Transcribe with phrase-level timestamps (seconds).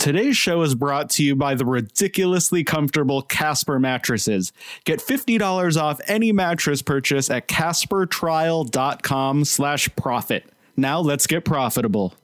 [0.00, 4.50] Today's show is brought to you by the ridiculously comfortable Casper mattresses.
[4.84, 10.46] Get $50 off any mattress purchase at caspertrial.com slash profit.
[10.74, 12.14] Now let's get profitable.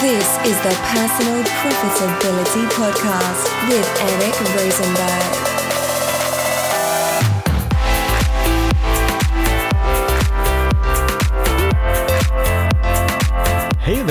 [0.00, 5.51] This is the Personal Profitability Podcast with Eric Rosenberg.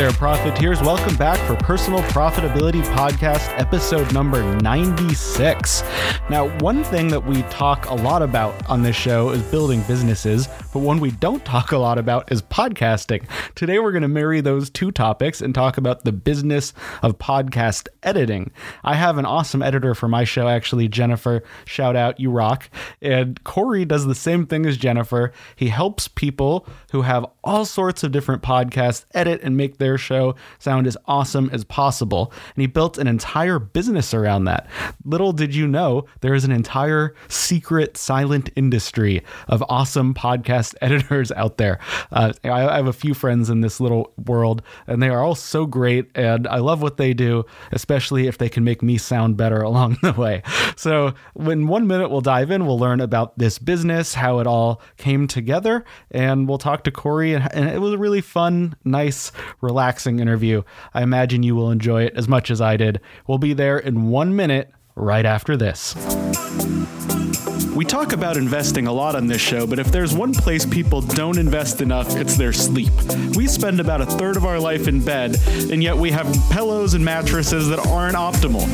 [0.02, 0.82] There, profiteers.
[0.82, 5.84] Welcome back for Personal Profitability Podcast, episode number 96.
[6.28, 10.48] Now, one thing that we talk a lot about on this show is building businesses,
[10.74, 13.28] but one we don't talk a lot about is podcasting.
[13.54, 17.88] Today, we're going to marry those two topics and talk about the business of podcast
[18.02, 18.50] editing.
[18.84, 21.44] I have an awesome editor for my show, actually, Jennifer.
[21.66, 22.72] Shout out, you rock.
[23.04, 25.32] And Corey does the same thing as Jennifer.
[25.56, 30.36] He helps people who have all sorts of different podcasts edit and make their show
[30.60, 32.32] sound as awesome as possible.
[32.56, 34.68] And he built an entire business around that.
[35.06, 41.32] Little did you know, there is an entire secret, silent industry of awesome podcast editors
[41.34, 41.80] out there.
[42.12, 45.66] Uh, I, have a few friends in this little world, and they are all so
[45.66, 46.10] great.
[46.16, 49.98] And I love what they do, especially if they can make me sound better along
[50.02, 50.44] the way.
[50.76, 52.66] So, in one minute, we'll dive in.
[52.66, 57.34] We'll learn about this business, how it all came together, and we'll talk to Corey.
[57.34, 59.81] And it was a really fun, nice, relaxing
[60.20, 60.64] interview.
[60.94, 63.02] I imagine you will enjoy it as much as I did.
[63.28, 65.96] We'll be there in one minute right after this.
[67.76, 71.00] We talk about investing a lot on this show, but if there's one place people
[71.00, 72.92] don't invest enough, it's their sleep.
[73.34, 75.38] We spend about a third of our life in bed,
[75.72, 78.68] and yet we have pillows and mattresses that aren't optimal.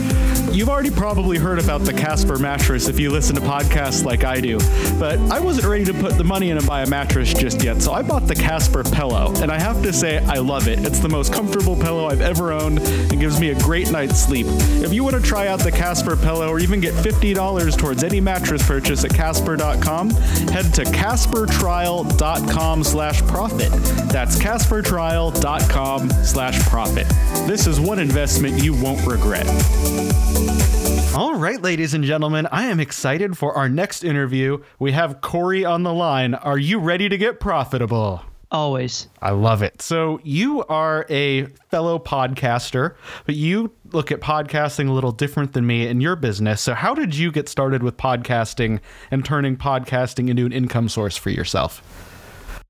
[0.51, 4.41] You've already probably heard about the Casper mattress if you listen to podcasts like I
[4.41, 4.57] do,
[4.97, 7.83] but I wasn't ready to put the money in and buy a mattress just yet,
[7.83, 10.79] so I bought the Casper pillow, and I have to say, I love it.
[10.79, 14.47] It's the most comfortable pillow I've ever owned and gives me a great night's sleep.
[14.49, 18.19] If you want to try out the Casper pillow or even get $50 towards any
[18.19, 23.69] mattress purchase, purchase at casper.com, head to caspertrial.com slash profit.
[24.09, 27.05] That's caspertrial.com slash profit.
[27.45, 29.45] This is one investment you won't regret.
[31.13, 34.63] All right, ladies and gentlemen, I am excited for our next interview.
[34.79, 36.33] We have Corey on the line.
[36.33, 38.23] Are you ready to get profitable?
[38.49, 39.09] Always.
[39.21, 39.81] I love it.
[39.81, 42.95] So, you are a fellow podcaster,
[43.25, 46.61] but you look at podcasting a little different than me in your business.
[46.61, 48.79] So, how did you get started with podcasting
[49.11, 51.81] and turning podcasting into an income source for yourself?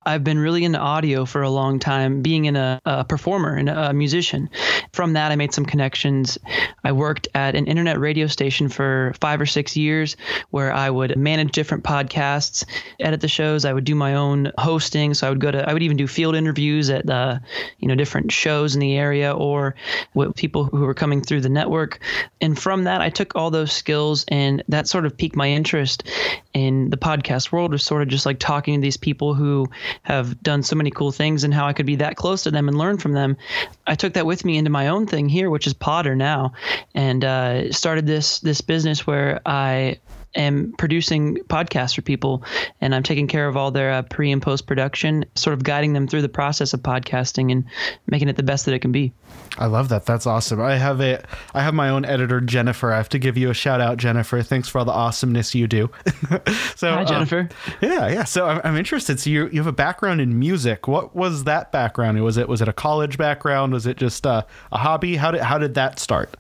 [0.08, 3.68] I've been really into audio for a long time, being in a, a, performer and
[3.68, 4.50] a musician.
[4.94, 6.38] From that, I made some connections.
[6.86, 10.16] I worked at an internet radio station for five or six years
[10.52, 12.64] where I would manage different podcasts,
[13.02, 13.66] edit the shows.
[13.66, 15.14] I would do my own hosting.
[15.14, 17.40] So I would go to, I would even do field interviews at, uh,
[17.80, 19.76] you know, different shows in the area or
[20.14, 22.00] with people who were coming through the network.
[22.40, 26.08] And from that, I took all those skills and that sort of piqued my interest
[26.54, 29.68] in the podcast world was sort of just like talking to these people who
[30.04, 32.68] have done so many cool things and how I could be that close to them
[32.68, 33.38] and learn from them.
[33.86, 36.54] I took that with me into my own thing here, which is Poderr now,
[36.94, 40.00] and uh, started this this business where I
[40.38, 42.44] am producing podcasts for people
[42.82, 45.94] and I'm taking care of all their uh, pre and post production, sort of guiding
[45.94, 47.66] them through the process of podcasting and
[48.08, 49.14] making it the best that it can be.
[49.58, 50.06] I love that.
[50.06, 50.62] That's awesome.
[50.62, 52.92] I have a I have my own editor Jennifer.
[52.92, 54.42] I have to give you a shout out Jennifer.
[54.42, 55.90] Thanks for all the awesomeness you do.
[56.76, 57.40] so Hi Jennifer.
[57.40, 58.24] Um, yeah, yeah.
[58.24, 59.20] So I'm, I'm interested.
[59.20, 60.88] So you you have a background in music.
[60.88, 62.22] What was that background?
[62.24, 63.74] Was it was it a college background?
[63.74, 65.16] Was it just uh, a hobby?
[65.16, 66.38] How did how did that start?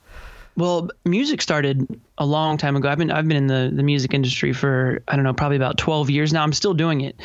[0.57, 1.87] Well, music started
[2.17, 2.89] a long time ago.
[2.89, 5.77] I've been I've been in the the music industry for I don't know probably about
[5.77, 6.41] 12 years now.
[6.41, 7.15] I'm still doing it.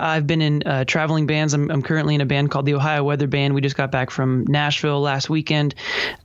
[0.00, 1.54] I've been in uh, traveling bands.
[1.54, 3.54] I'm, I'm currently in a band called the Ohio Weather Band.
[3.54, 5.74] We just got back from Nashville last weekend,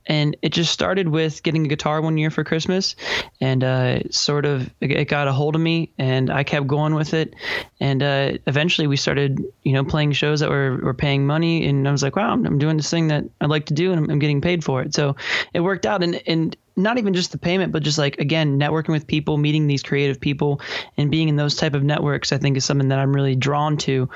[0.06, 2.96] and it just started with getting a guitar one year for Christmas,
[3.40, 7.14] and uh, sort of it got a hold of me, and I kept going with
[7.14, 7.34] it,
[7.80, 11.88] and uh, eventually we started you know playing shows that were, were paying money, and
[11.88, 14.04] I was like, wow, I'm, I'm doing this thing that I like to do, and
[14.04, 14.94] I'm, I'm getting paid for it.
[14.94, 15.16] So
[15.52, 18.90] it worked out, and and not even just the payment, but just like again, networking
[18.90, 20.60] with people, meeting these creative people,
[20.96, 23.76] and being in those type of networks, I think is something that I'm really drawn
[23.78, 24.08] to.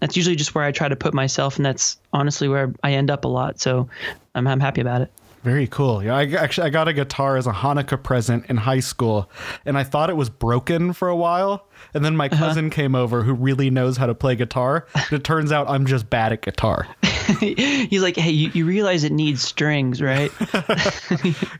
[0.00, 3.10] That's usually just where I try to put myself, and that's honestly where I end
[3.10, 3.60] up a lot.
[3.60, 3.88] So
[4.34, 5.10] I'm, I'm happy about it.
[5.42, 6.04] Very cool.
[6.04, 9.30] Yeah, I actually I got a guitar as a Hanukkah present in high school,
[9.64, 11.66] and I thought it was broken for a while.
[11.94, 12.36] And then my uh-huh.
[12.36, 12.74] cousin uh-huh.
[12.74, 14.86] came over who really knows how to play guitar.
[14.94, 16.86] And it turns out I'm just bad at guitar.
[17.40, 20.30] He's like, hey, you, you realize it needs strings, right?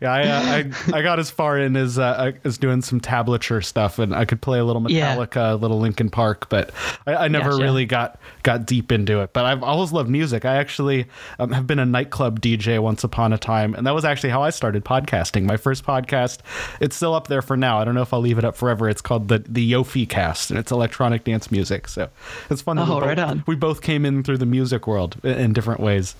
[0.01, 3.65] yeah, I, uh, I, I got as far in as uh, as doing some tablature
[3.65, 5.53] stuff, and I could play a little Metallica, yeah.
[5.53, 6.71] a little Linkin Park, but
[7.07, 7.63] I, I never gotcha.
[7.63, 9.33] really got got deep into it.
[9.33, 10.45] But I've always loved music.
[10.45, 11.07] I actually
[11.39, 14.43] um, have been a nightclub DJ once upon a time, and that was actually how
[14.43, 15.45] I started podcasting.
[15.45, 16.39] My first podcast,
[16.81, 17.79] it's still up there for now.
[17.79, 18.89] I don't know if I'll leave it up forever.
[18.89, 21.89] It's called the the Yofi Cast, and it's electronic dance music.
[21.89, 22.09] So
[22.51, 22.79] it's fun.
[22.79, 23.45] Oh, we right both, on.
[23.47, 25.17] We both came in through the music world
[25.51, 26.15] in different ways.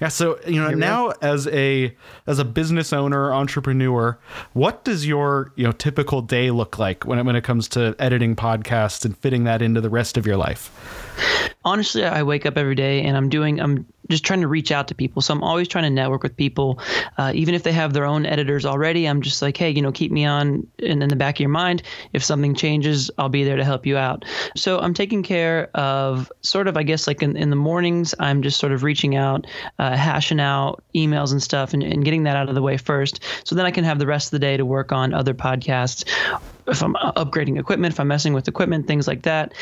[0.00, 0.08] Yeah.
[0.08, 1.94] So you know now as a
[2.26, 4.18] as a business owner entrepreneur,
[4.54, 7.94] what does your you know typical day look like when it, when it comes to
[7.98, 10.70] editing podcasts and fitting that into the rest of your life?
[11.64, 14.88] Honestly, I wake up every day and I'm doing I'm just trying to reach out
[14.88, 15.22] to people.
[15.22, 16.80] So I'm always trying to network with people,
[17.18, 19.06] uh, even if they have their own editors already.
[19.06, 21.48] I'm just like, hey, you know, keep me on in, in the back of your
[21.48, 21.82] mind.
[22.12, 24.24] If something changes, I'll be there to help you out.
[24.56, 28.42] So I'm taking care of sort of, I guess, like in, in the mornings, I'm
[28.42, 29.46] just sort of reaching out,
[29.78, 33.22] uh, hashing out emails and stuff, and, and getting that out of the way first.
[33.44, 36.04] So then I can have the rest of the day to work on other podcasts.
[36.66, 39.52] If I'm upgrading equipment, if I'm messing with equipment, things like that.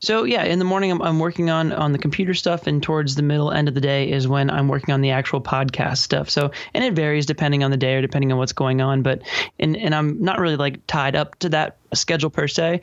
[0.00, 3.14] So yeah, in the morning I'm, I'm working on on the computer stuff, and towards
[3.14, 6.30] the middle end of the day is when I'm working on the actual podcast stuff.
[6.30, 9.02] So and it varies depending on the day or depending on what's going on.
[9.02, 9.22] But
[9.58, 12.80] and and I'm not really like tied up to that schedule per se.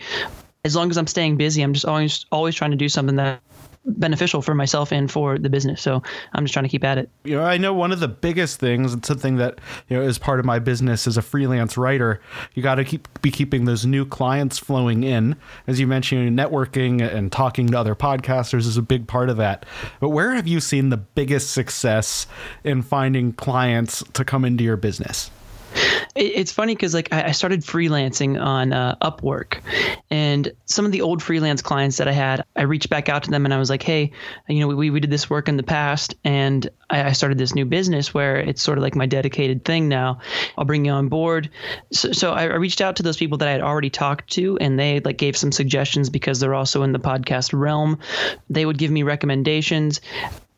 [0.66, 3.42] As long as I'm staying busy, I'm just always always trying to do something that
[3.86, 5.82] beneficial for myself and for the business.
[5.82, 6.04] So
[6.34, 7.10] I'm just trying to keep at it.
[7.24, 10.18] You know, I know one of the biggest things and something that, you know, is
[10.18, 12.22] part of my business as a freelance writer,
[12.54, 15.36] you got to keep be keeping those new clients flowing in.
[15.68, 19.66] As you mentioned, networking and talking to other podcasters is a big part of that.
[20.00, 22.28] But where have you seen the biggest success
[22.64, 25.32] in finding clients to come into your business?
[26.16, 29.62] It's funny because like I started freelancing on uh, Upwork,
[30.10, 33.32] and some of the old freelance clients that I had, I reached back out to
[33.32, 34.12] them and I was like, hey,
[34.48, 37.56] you know, we we did this work in the past, and I, I started this
[37.56, 40.20] new business where it's sort of like my dedicated thing now.
[40.58, 41.50] I'll bring you on board.
[41.92, 44.58] So, so I, I reached out to those people that I had already talked to,
[44.58, 48.00] and they like gave some suggestions because they're also in the podcast realm.
[48.50, 50.02] They would give me recommendations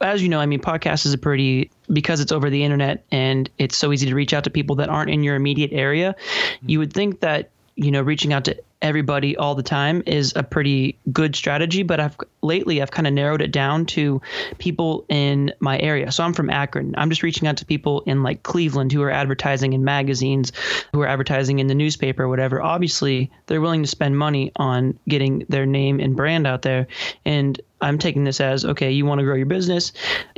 [0.02, 3.50] as you know, I mean, podcast is a pretty because it's over the internet and
[3.58, 6.16] it's so easy to reach out to people that aren't in your immediate area.
[6.16, 6.70] Mm-hmm.
[6.70, 10.44] You would think that you know reaching out to everybody all the time is a
[10.44, 14.22] pretty good strategy but i've lately i've kind of narrowed it down to
[14.58, 16.12] people in my area.
[16.12, 16.96] So i'm from akron.
[16.98, 20.52] I'm just reaching out to people in like cleveland who are advertising in magazines
[20.92, 22.62] who are advertising in the newspaper or whatever.
[22.62, 26.88] Obviously they're willing to spend money on getting their name and brand out there.
[27.24, 29.92] And I'm taking this as okay, you want to grow your business.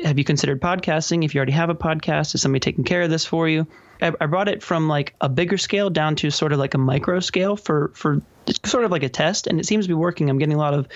[0.04, 1.25] Have you considered podcasting?
[1.25, 3.68] If you already have a podcast, is somebody taking care of this for you?
[4.01, 6.78] I, I brought it from like a bigger scale down to sort of like a
[6.78, 8.22] micro scale for for
[8.66, 10.30] sort of like a test, and it seems to be working.
[10.30, 10.88] I'm getting a lot of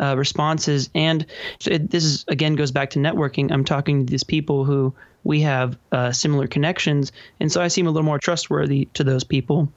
[0.00, 1.26] uh, responses, and
[1.66, 3.50] it, this is again goes back to networking.
[3.50, 7.86] I'm talking to these people who we have uh, similar connections, and so I seem
[7.86, 9.72] a little more trustworthy to those people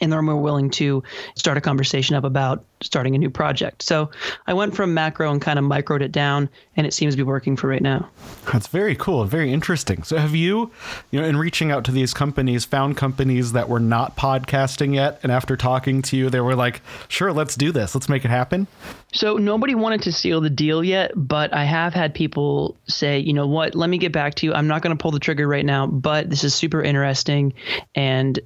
[0.00, 1.02] and they're more willing to
[1.34, 3.82] start a conversation up about starting a new project.
[3.82, 4.10] So
[4.46, 7.22] I went from macro and kind of microed it down, and it seems to be
[7.22, 8.08] working for right now.
[8.50, 10.02] That's very cool and very interesting.
[10.02, 10.70] So have you,
[11.10, 15.20] you know, in reaching out to these companies, found companies that were not podcasting yet,
[15.22, 17.94] and after talking to you, they were like, "Sure, let's do this.
[17.94, 18.66] Let's make it happen."
[19.12, 23.32] So nobody wanted to seal the deal yet, but I have had people say, you
[23.32, 24.54] know what, let me get back to you.
[24.54, 27.52] I'm not going to pull the trigger right now, but this is super interesting,
[27.94, 28.38] and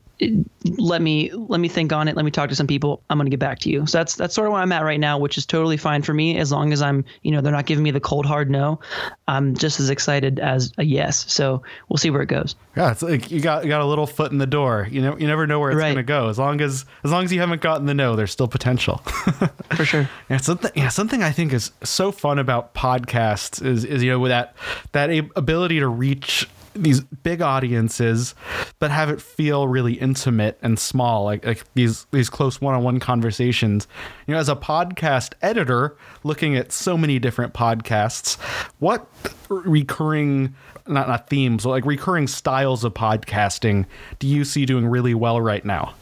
[0.79, 2.17] let me let me think on it.
[2.17, 3.03] Let me talk to some people.
[3.11, 3.87] I'm going to get back to you.
[3.87, 6.15] So that's that's sort of where I'm at right now, which is totally fine for
[6.15, 8.81] me as long as I'm, you know, they're not giving me the cold hard no.
[9.29, 11.31] I'm just as excited as a yes.
[11.33, 12.55] So we'll see where it goes.
[12.77, 14.89] Yeah, it's like you got you got a little foot in the door.
[14.91, 15.95] You know, you never know where it's right.
[15.95, 16.29] going to go.
[16.29, 18.99] As long as as long as you haven't gotten the no, there's still potential.
[19.75, 20.09] for sure.
[20.29, 24.19] Yeah, something yeah, something I think is so fun about podcasts is is you know
[24.19, 24.57] with that
[24.93, 28.35] that ability to reach these big audiences,
[28.79, 33.87] but have it feel really intimate and small, like like these these close one-on-one conversations.
[34.27, 38.39] You know, as a podcast editor, looking at so many different podcasts,
[38.79, 39.07] what
[39.49, 40.55] recurring
[40.87, 43.87] not not themes, but like recurring styles of podcasting
[44.19, 45.95] do you see doing really well right now?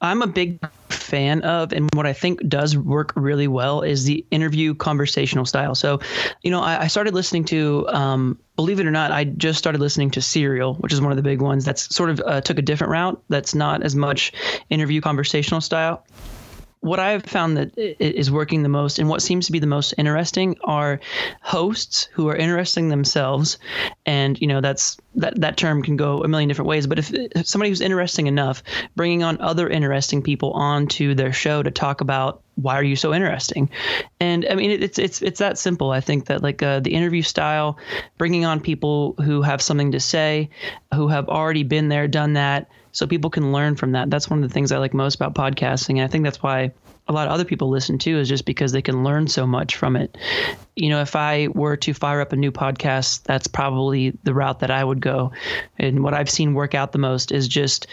[0.00, 4.24] I'm a big fan of, and what I think does work really well is the
[4.30, 5.74] interview conversational style.
[5.74, 6.00] So,
[6.42, 9.80] you know, I, I started listening to, um, believe it or not, I just started
[9.80, 12.58] listening to Serial, which is one of the big ones that's sort of uh, took
[12.58, 13.22] a different route.
[13.28, 14.32] That's not as much
[14.70, 16.04] interview conversational style
[16.82, 19.94] what I've found that is working the most and what seems to be the most
[19.98, 20.98] interesting are
[21.40, 23.58] hosts who are interesting themselves.
[24.04, 26.88] And, you know, that's that, that term can go a million different ways.
[26.88, 28.64] But if, if somebody who's interesting enough,
[28.96, 33.14] bringing on other interesting people onto their show to talk about why are you so
[33.14, 33.70] interesting
[34.20, 37.22] and i mean it's it's it's that simple i think that like uh, the interview
[37.22, 37.78] style
[38.18, 40.50] bringing on people who have something to say
[40.92, 44.10] who have already been there done that so people can learn from that.
[44.10, 45.96] That's one of the things I like most about podcasting.
[45.96, 46.72] And I think that's why
[47.08, 49.74] a lot of other people listen too, is just because they can learn so much
[49.74, 50.16] from it.
[50.76, 54.60] You know, if I were to fire up a new podcast, that's probably the route
[54.60, 55.32] that I would go.
[55.78, 57.88] And what I've seen work out the most is just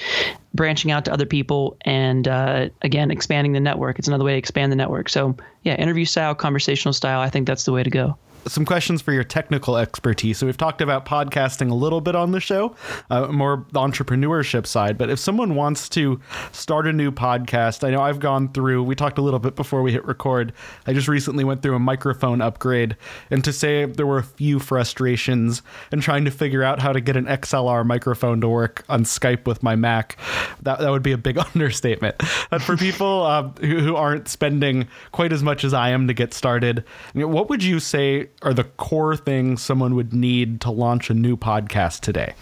[0.53, 3.97] branching out to other people and, uh, again, expanding the network.
[3.97, 5.09] It's another way to expand the network.
[5.09, 8.15] So, yeah, interview style, conversational style, I think that's the way to go
[8.47, 10.37] some questions for your technical expertise.
[10.37, 12.75] So we've talked about podcasting a little bit on the show,
[13.09, 14.97] uh, more the entrepreneurship side.
[14.97, 16.19] But if someone wants to
[16.51, 18.83] start a new podcast, I know I've gone through.
[18.83, 20.53] We talked a little bit before we hit record.
[20.87, 22.95] I just recently went through a microphone upgrade,
[23.29, 27.01] and to say there were a few frustrations in trying to figure out how to
[27.01, 30.17] get an XLR microphone to work on Skype with my Mac,
[30.61, 32.15] that that would be a big understatement.
[32.49, 36.13] But for people uh, who, who aren't spending quite as much as I am to
[36.13, 41.09] get started, what would you say are the core things someone would need to launch
[41.09, 42.33] a new podcast today?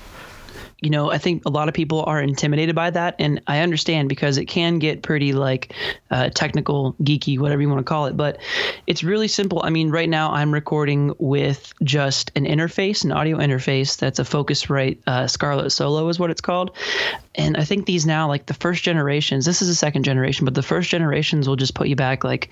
[0.82, 4.10] You know, I think a lot of people are intimidated by that, and I understand
[4.10, 5.74] because it can get pretty like
[6.12, 8.16] uh, technical, geeky, whatever you want to call it.
[8.16, 8.38] But
[8.86, 9.62] it's really simple.
[9.64, 14.24] I mean, right now I'm recording with just an interface, an audio interface that's a
[14.24, 16.76] Focusrite uh, Scarlett Solo is what it's called.
[17.36, 20.56] And I think these now, like the first generations, this is the second generation, but
[20.56, 22.50] the first generations will just put you back like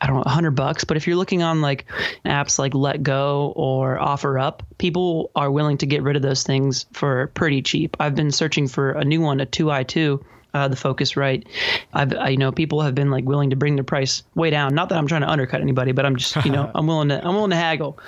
[0.00, 0.84] I don't know, hundred bucks.
[0.84, 1.86] But if you're looking on like
[2.24, 7.28] apps like Letgo or OfferUp, people are willing to get rid of those things for
[7.34, 7.96] pretty cheap.
[8.00, 11.46] I've been searching for a new one, a 2i2 uh, the Focusrite.
[11.92, 14.74] I've I, you know people have been like willing to bring the price way down.
[14.74, 17.24] Not that I'm trying to undercut anybody, but I'm just you know I'm willing to
[17.24, 17.98] I'm willing to haggle.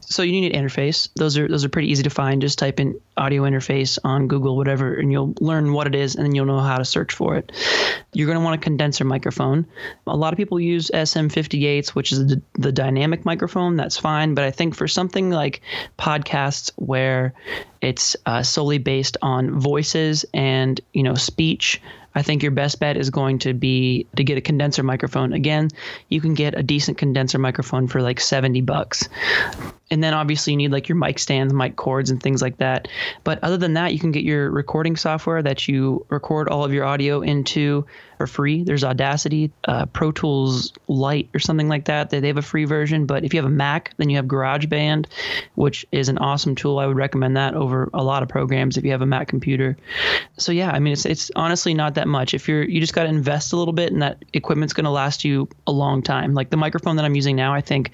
[0.00, 1.08] So you need an interface.
[1.16, 2.42] Those are those are pretty easy to find.
[2.42, 6.24] Just type in audio interface on Google, whatever, and you'll learn what it is, and
[6.24, 7.52] then you'll know how to search for it.
[8.12, 9.66] You're going to want a condenser microphone.
[10.06, 13.76] A lot of people use SM58s, which is the, the dynamic microphone.
[13.76, 15.62] That's fine, but I think for something like
[15.98, 17.34] podcasts where
[17.80, 21.80] it's uh, solely based on voices and you know speech
[22.16, 25.34] I think your best bet is going to be to get a condenser microphone.
[25.34, 25.68] Again,
[26.08, 29.10] you can get a decent condenser microphone for like 70 bucks.
[29.90, 32.88] And then obviously you need like your mic stands, mic cords, and things like that.
[33.24, 36.72] But other than that, you can get your recording software that you record all of
[36.72, 38.62] your audio into for free.
[38.62, 42.10] There's Audacity, uh, Pro Tools Lite, or something like that.
[42.10, 43.06] They they have a free version.
[43.06, 45.06] But if you have a Mac, then you have GarageBand,
[45.54, 46.78] which is an awesome tool.
[46.78, 49.76] I would recommend that over a lot of programs if you have a Mac computer.
[50.38, 52.34] So yeah, I mean it's it's honestly not that much.
[52.34, 54.90] If you're you just got to invest a little bit, and that equipment's going to
[54.90, 56.34] last you a long time.
[56.34, 57.90] Like the microphone that I'm using now, I think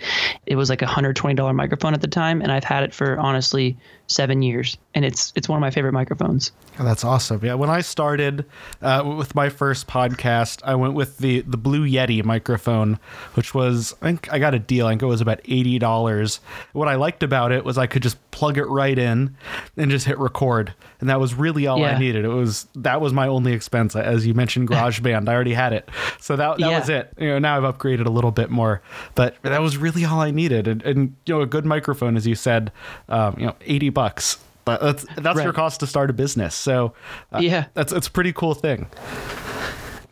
[0.46, 2.94] it was like a hundred twenty dollar microphone at the time, and I've had it
[2.94, 6.52] for honestly seven years, and it's it's one of my favorite microphones.
[6.78, 7.40] Oh, that's awesome.
[7.42, 8.46] Yeah, when I started
[8.80, 12.98] uh, with my first podcast, I went with the the Blue Yeti microphone,
[13.34, 14.86] which was I think I got a deal.
[14.86, 16.40] I think it was about eighty dollars.
[16.72, 19.36] What I liked about it was I could just plug it right in
[19.76, 21.96] and just hit record, and that was really all yeah.
[21.96, 22.24] I needed.
[22.24, 23.94] It was that was my only expense.
[23.96, 25.88] As you mentioned, GarageBand, I already had it,
[26.20, 26.78] so that that yeah.
[26.78, 27.12] was it.
[27.18, 28.82] You know, now I've upgraded a little bit more,
[29.14, 30.66] but that was really all I needed.
[30.66, 32.72] And, and you know, a good microphone, as you said,
[33.08, 34.38] um, you know, eighty bucks.
[34.64, 35.44] But that's that's right.
[35.44, 36.54] your cost to start a business.
[36.54, 36.94] So
[37.32, 38.86] uh, yeah, that's it's a pretty cool thing.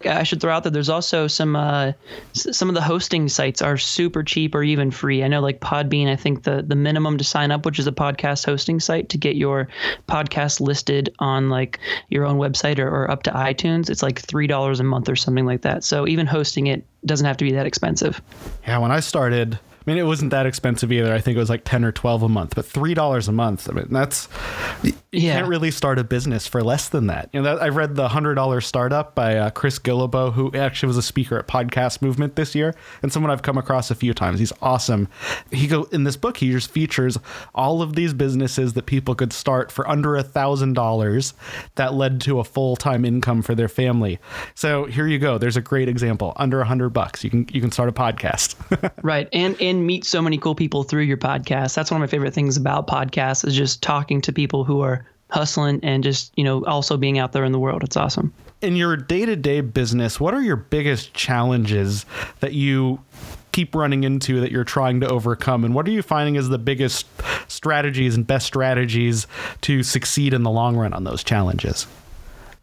[0.06, 1.92] I should throw out that there's also some uh,
[2.32, 5.22] some of the hosting sites are super cheap or even free.
[5.22, 7.92] I know like Podbean, I think the the minimum to sign up, which is a
[7.92, 9.68] podcast hosting site to get your
[10.08, 14.46] podcast listed on like your own website or, or up to iTunes, it's like three
[14.46, 15.84] dollars a month or something like that.
[15.84, 18.22] So even hosting it doesn't have to be that expensive.
[18.66, 19.58] Yeah, when I started,
[19.90, 21.12] mean, it wasn't that expensive either.
[21.12, 23.68] I think it was like ten or twelve a month, but three dollars a month.
[23.68, 24.28] I mean, that's
[25.12, 25.34] you yeah.
[25.34, 27.30] can't really start a business for less than that.
[27.32, 30.86] You know, that, I read the hundred dollar startup by uh, Chris Guillebeau, who actually
[30.86, 34.14] was a speaker at Podcast Movement this year, and someone I've come across a few
[34.14, 34.38] times.
[34.38, 35.08] He's awesome.
[35.50, 36.36] He go in this book.
[36.36, 37.18] He just features
[37.54, 41.34] all of these businesses that people could start for under a thousand dollars
[41.74, 44.20] that led to a full time income for their family.
[44.54, 45.38] So here you go.
[45.38, 46.34] There's a great example.
[46.36, 48.54] Under a hundred bucks, you can you can start a podcast.
[49.02, 51.74] right, and and and meet so many cool people through your podcast.
[51.74, 54.99] That's one of my favorite things about podcasts is just talking to people who are
[55.30, 57.82] hustling and just, you know, also being out there in the world.
[57.82, 58.32] It's awesome.
[58.60, 62.04] In your day-to-day business, what are your biggest challenges
[62.40, 63.00] that you
[63.52, 66.58] keep running into that you're trying to overcome and what are you finding as the
[66.58, 67.06] biggest
[67.48, 69.26] strategies and best strategies
[69.60, 71.86] to succeed in the long run on those challenges?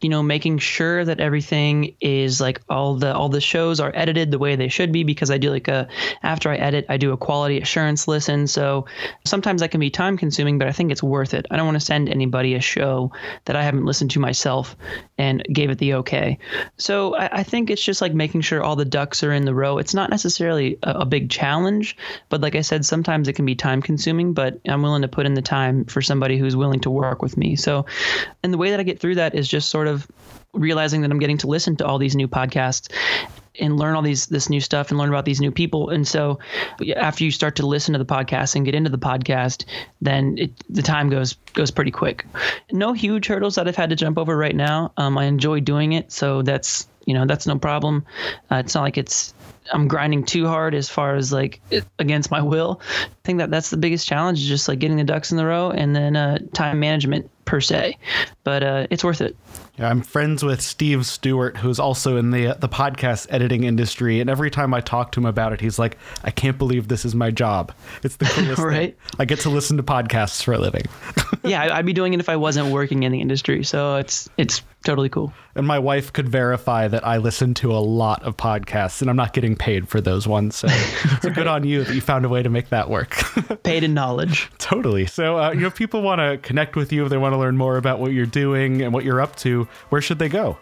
[0.01, 4.31] You know, making sure that everything is like all the all the shows are edited
[4.31, 5.87] the way they should be because I do like a
[6.23, 8.47] after I edit, I do a quality assurance listen.
[8.47, 8.85] So
[9.25, 11.47] sometimes that can be time consuming, but I think it's worth it.
[11.49, 13.11] I don't want to send anybody a show
[13.45, 14.75] that I haven't listened to myself
[15.17, 16.37] and gave it the okay.
[16.77, 19.55] So I, I think it's just like making sure all the ducks are in the
[19.55, 19.79] row.
[19.79, 21.97] It's not necessarily a, a big challenge,
[22.29, 25.25] but like I said, sometimes it can be time consuming, but I'm willing to put
[25.25, 27.55] in the time for somebody who's willing to work with me.
[27.55, 27.85] So,
[28.43, 29.86] and the way that I get through that is just sort of
[30.53, 32.91] realizing that I'm getting to listen to all these new podcasts
[33.59, 35.89] and learn all these this new stuff and learn about these new people.
[35.89, 36.39] And so
[36.95, 39.65] after you start to listen to the podcast and get into the podcast,
[40.01, 42.25] then it, the time goes goes pretty quick.
[42.71, 44.91] No huge hurdles that I've had to jump over right now.
[44.97, 48.05] Um, I enjoy doing it, so that's you know that's no problem.
[48.51, 49.33] Uh, it's not like it's
[49.73, 51.61] I'm grinding too hard as far as like
[51.99, 52.81] against my will.
[53.01, 55.45] I think that that's the biggest challenge, is just like getting the ducks in the
[55.45, 57.97] row and then uh, time management per se.
[58.47, 59.35] But uh, it's worth it.
[59.77, 64.29] Yeah, I'm friends with Steve Stewart, who's also in the the podcast editing industry, and
[64.29, 67.13] every time I talk to him about it, he's like, "I can't believe this is
[67.13, 67.73] my job.
[68.03, 68.97] It's the coolest right?
[68.97, 69.15] Thing.
[69.19, 70.85] I get to listen to podcasts for a living."
[71.43, 74.63] yeah, I'd be doing it if I wasn't working in the industry, so it's it's
[74.85, 75.33] totally cool.
[75.55, 79.15] And my wife could verify that I listen to a lot of podcasts, and I'm
[79.17, 80.55] not getting paid for those ones.
[80.55, 81.19] So, right.
[81.21, 83.15] so good on you that you found a way to make that work.
[83.63, 84.49] paid in knowledge.
[84.59, 85.05] Totally.
[85.05, 87.37] So, uh, you know, if people want to connect with you, if they want to
[87.37, 90.57] learn more about what you're doing and what you're up to, where should they go?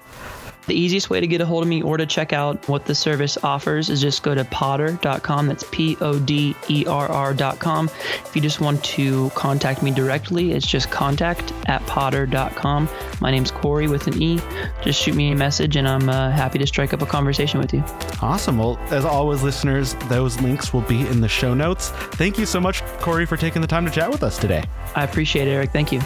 [0.67, 2.96] The easiest way to get a hold of me or to check out what the
[2.96, 5.48] service offers is just go to poderr.com.
[5.48, 7.89] That's P O D E R R.com.
[8.25, 12.89] If you just want to contact me directly, it's just contact at poderr.com.
[13.22, 14.39] My name's Corey with an E.
[14.82, 17.74] Just shoot me a message and I'm uh, happy to strike up a conversation with
[17.74, 17.84] you.
[18.22, 18.58] Awesome.
[18.58, 21.89] Well, as always, listeners, those links will be in the show notes.
[21.89, 24.63] Thank you so much, Corey, for taking the time to chat with us today.
[24.96, 25.72] I appreciate it, Eric.
[25.72, 26.01] Thank you.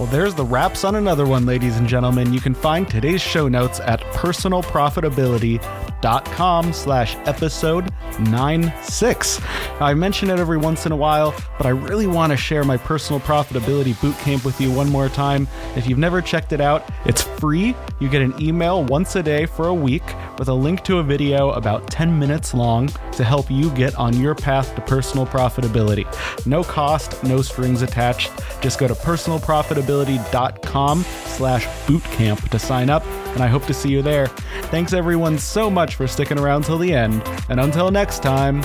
[0.00, 2.32] Well, there's the wraps on another one, ladies and gentlemen.
[2.32, 9.40] You can find today's show notes at personalprofitability.com slash episode 96.
[9.78, 12.64] Now, I mention it every once in a while, but I really want to share
[12.64, 15.46] my personal profitability bootcamp with you one more time.
[15.76, 17.76] If you've never checked it out, it's free.
[17.98, 21.02] You get an email once a day for a week with a link to a
[21.02, 26.06] video about 10 minutes long to help you get on your path to personal profitability.
[26.46, 28.32] No cost, no strings attached.
[28.62, 33.04] Just go to personalprofitability.com slash bootcamp to sign up,
[33.34, 34.28] and I hope to see you there.
[34.70, 38.62] Thanks everyone so much for sticking around till the end, and until next time,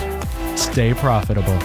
[0.56, 1.60] stay profitable.